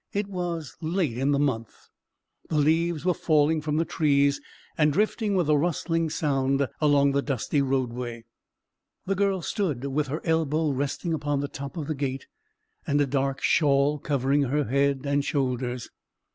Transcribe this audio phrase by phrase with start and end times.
[0.13, 1.89] It was late in the month:
[2.49, 4.41] the leaves were falling from the trees,
[4.75, 8.23] and drifting with a rustling sound along the dusty roadway.
[9.05, 12.25] The girl stood with her elbow resting upon the top of the gate,
[12.87, 15.91] and a dark shawl covering her head and shoulders.